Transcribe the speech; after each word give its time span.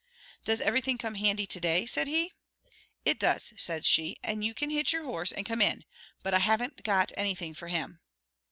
"Does 0.43 0.61
everything 0.61 0.97
come 0.97 1.13
handy 1.13 1.45
to 1.45 1.59
day?" 1.59 1.85
said 1.85 2.07
he. 2.07 2.33
"It 3.05 3.19
does," 3.19 3.53
said 3.55 3.85
she, 3.85 4.15
"and 4.23 4.43
you 4.43 4.55
can 4.55 4.71
hitch 4.71 4.91
your 4.93 5.03
horse 5.03 5.31
and 5.31 5.45
come 5.45 5.61
in; 5.61 5.85
but 6.23 6.33
I 6.33 6.39
haven't 6.39 6.81
got 6.81 7.11
anything 7.15 7.53
for 7.53 7.67
him." 7.67 7.99